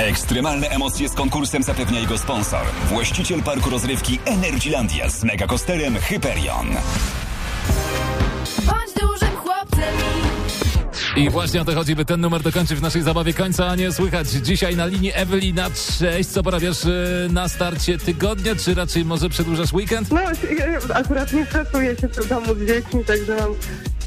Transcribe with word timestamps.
Ekstremalne 0.00 0.68
emocje 0.68 1.08
z 1.08 1.12
konkursem 1.14 1.62
zapewnia 1.62 2.00
jego 2.00 2.18
sponsor. 2.18 2.60
Właściciel 2.88 3.42
parku 3.42 3.70
rozrywki 3.70 4.18
Energylandia 4.24 5.10
z 5.10 5.24
megakosterem 5.24 5.96
Hyperion. 5.96 6.66
Bądź 8.66 8.94
dużym 9.00 9.36
chłopcem 9.36 9.94
i 11.16 11.20
I 11.20 11.30
właśnie 11.30 11.60
o 11.60 11.64
to 11.64 11.74
chodzi, 11.74 11.96
by 11.96 12.04
ten 12.04 12.20
numer 12.20 12.42
dokończyć 12.42 12.78
w 12.78 12.82
naszej 12.82 13.02
zabawie 13.02 13.34
końca, 13.34 13.66
a 13.66 13.76
nie 13.76 13.92
słychać. 13.92 14.28
Dzisiaj 14.28 14.76
na 14.76 14.86
linii 14.86 15.12
Ewelina, 15.14 15.70
cześć. 15.98 16.28
Co 16.28 16.42
porabiasz 16.42 16.84
e, 16.84 17.28
na 17.30 17.48
starcie 17.48 17.98
tygodnia, 17.98 18.56
czy 18.56 18.74
raczej 18.74 19.04
może 19.04 19.28
przedłużasz 19.28 19.72
weekend? 19.72 20.10
No, 20.10 20.20
akurat 20.94 21.32
nie 21.32 21.46
stresuję 21.46 21.96
się 21.96 22.08
w 22.08 22.28
domu 22.28 22.54
z 22.54 22.66
dziećmi, 22.66 23.04
także 23.04 23.36
mam 23.36 23.54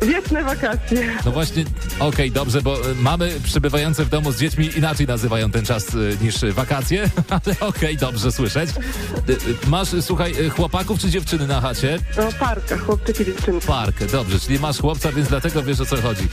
wieczne 0.05 0.43
wakacje. 0.43 1.17
No 1.25 1.31
właśnie, 1.31 1.65
okej, 1.99 2.31
dobrze, 2.31 2.61
bo 2.61 2.75
e, 2.75 2.95
mamy 2.95 3.31
przybywające 3.43 4.05
w 4.05 4.09
domu 4.09 4.31
z 4.31 4.39
dziećmi 4.39 4.69
inaczej 4.77 5.07
nazywają 5.07 5.51
ten 5.51 5.65
czas 5.65 5.87
e, 5.95 6.23
niż 6.23 6.45
wakacje, 6.45 7.09
ale 7.45 7.55
okej, 7.59 7.97
dobrze 7.97 8.31
słyszeć. 8.31 8.69
E, 8.69 9.67
Masz, 9.69 9.89
słuchaj, 10.01 10.33
chłopaków 10.49 10.99
czy 10.99 11.09
dziewczyny 11.09 11.47
na 11.47 11.61
chacie? 11.61 11.99
No, 12.17 12.23
parka, 12.39 12.77
chłopczyki, 12.77 13.25
dziewczynki. 13.25 13.67
Park, 13.67 14.03
dobrze, 14.11 14.39
czyli 14.39 14.59
masz 14.59 14.79
chłopca, 14.79 15.11
więc 15.11 15.29
dlatego 15.29 15.63
wiesz 15.63 15.79
o 15.79 15.85
co 15.85 16.01
chodzi. 16.01 16.27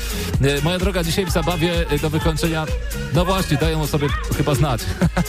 Moja 0.63 0.79
droga, 0.79 1.05
dzisiaj 1.05 1.27
w 1.27 1.31
zabawie 1.31 1.73
do 2.03 2.11
wykończenia, 2.11 2.67
no 3.15 3.25
właśnie, 3.25 3.57
dają 3.57 3.83
o 3.83 3.87
sobie 3.87 4.09
chyba 4.37 4.55
znać. 4.55 4.81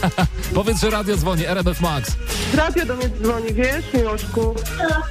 Powiedz, 0.55 0.81
że 0.81 0.89
radio 0.89 1.17
dzwoni, 1.17 1.45
RMF 1.45 1.81
Max. 1.81 2.11
Radio 2.53 2.85
do 2.85 2.95
mnie 2.95 3.09
dzwoni, 3.09 3.53
wiesz, 3.53 3.85
Miłoszku, 3.93 4.55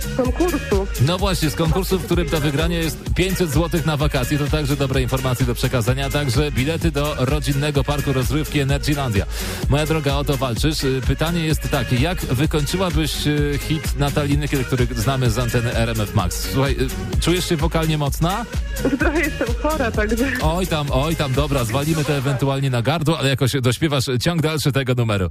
z 0.01 0.17
konkursu. 0.17 0.87
No 1.01 1.19
właśnie, 1.19 1.51
z 1.51 1.55
konkursu, 1.55 1.99
w 1.99 2.05
którym 2.05 2.29
do 2.29 2.41
wygrania 2.41 2.79
jest 2.79 2.99
500 3.21 3.51
zł 3.51 3.81
na 3.87 3.97
wakacje, 3.97 4.39
to 4.39 4.47
także 4.47 4.77
dobre 4.77 5.03
informacje 5.03 5.47
do 5.47 5.55
przekazania, 5.55 6.07
a 6.07 6.11
także 6.11 6.53
bilety 6.53 6.91
do 6.91 7.15
rodzinnego 7.19 7.85
parku 7.85 8.13
rozrywki 8.13 8.61
Energylandia. 8.61 9.27
Moja 9.69 9.87
droga, 9.87 10.15
o 10.15 10.25
to 10.25 10.37
walczysz. 10.37 10.85
Y, 10.85 11.01
Pytanie 11.07 11.47
jest 11.47 11.71
takie, 11.71 11.97
jak 11.97 12.19
wykończyłabyś 12.21 13.27
y, 13.27 13.59
hit 13.59 13.99
Natalii 13.99 14.39
Nykiel, 14.39 14.65
który 14.65 14.87
znamy 14.87 15.31
z 15.31 15.39
anteny 15.39 15.75
RMF 15.75 16.15
Max? 16.15 16.51
Słuchaj, 16.53 16.73
y, 16.73 17.21
czujesz 17.21 17.49
się 17.49 17.57
wokalnie 17.57 17.99
mocna? 17.99 18.45
Trochę 18.99 19.21
jestem 19.21 19.49
chora, 19.63 19.91
także 19.91 20.25
Oj 20.43 20.67
tam, 20.67 20.87
oj 20.91 21.17
tam, 21.17 21.33
dobra, 21.33 21.65
zwalimy 21.65 22.05
to 22.05 22.13
ewentualnie 22.13 22.71
na 22.71 22.83
gardło, 22.83 23.19
ale 23.19 23.29
jakoś 23.29 23.53
dośpiewasz 23.53 24.05
ciąg 24.21 24.43
dalszy 24.43 24.73
tego 24.73 24.95
numeru. 24.95 25.31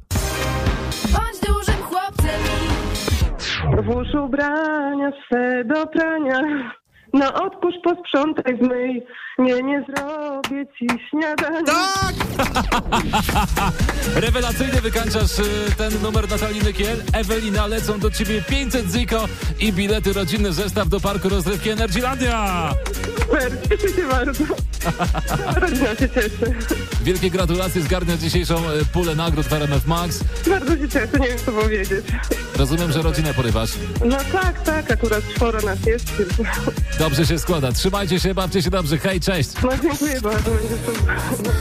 bądź 1.03 1.39
dużym 1.47 1.83
chłopcem 1.83 2.41
włóż 3.85 4.07
ubrania 4.25 5.11
swe 5.25 5.63
do 5.65 5.87
prania. 5.87 6.41
No 7.13 7.33
odkurz, 7.45 7.75
posprzątaj, 7.83 8.57
zmyj. 8.61 9.05
Nie, 9.39 9.63
nie 9.63 9.85
zrobię 9.89 10.65
ci 10.77 10.87
śniadania. 11.09 11.63
Tak! 11.65 12.15
Rewelacyjnie 14.25 14.81
wykańczasz 14.81 15.39
y, 15.39 15.75
ten 15.77 16.01
numer 16.01 16.29
Natalii 16.29 16.63
Nykiel. 16.63 17.03
Ewelina, 17.13 17.67
lecą 17.67 17.99
do 17.99 18.11
ciebie 18.11 18.41
500 18.41 18.91
ziko 18.91 19.25
i 19.59 19.73
bilety 19.73 20.13
rodzinny 20.13 20.53
zestaw 20.53 20.87
do 20.87 20.99
parku 20.99 21.29
rozrywki 21.29 21.69
Energylandia. 21.69 22.69
Super, 23.29 23.51
cieszę 23.69 23.95
się 23.95 24.07
bardzo. 24.07 24.43
Rodzina 25.61 25.95
się 25.95 26.09
cieszy. 26.09 26.53
Wielkie 27.03 27.29
gratulacje, 27.31 27.81
zgarnia 27.81 28.17
dzisiejszą 28.17 28.69
y, 28.69 28.85
pulę 28.85 29.15
nagród 29.15 29.45
w 29.45 29.53
RMF 29.53 29.85
Max. 29.85 30.19
Bardzo 30.49 30.77
się 30.77 30.89
cieszę, 30.89 31.19
nie 31.19 31.27
wiem 31.27 31.37
co 31.45 31.51
powiedzieć. 31.51 32.05
Rozumiem, 32.55 32.91
że 32.91 33.01
rodzinę 33.01 33.33
porywasz. 33.33 33.69
No 34.05 34.17
tak, 34.31 34.63
tak, 34.63 34.91
akurat 34.91 35.23
czworo 35.35 35.61
nas 35.61 35.85
jest. 35.85 36.05
Dobrze 36.99 37.25
się 37.25 37.39
składa. 37.39 37.71
Trzymajcie 37.71 38.19
się, 38.19 38.33
bawcie 38.33 38.61
się 38.61 38.69
dobrze. 38.69 38.97
Hej, 38.97 39.19
cześć. 39.19 39.49
No 39.63 39.69
dziękuję 39.83 40.21
bardzo, 40.21 40.51
będzie 40.51 40.75
super. 40.85 41.59